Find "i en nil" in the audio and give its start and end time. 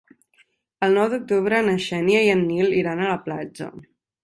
2.29-2.75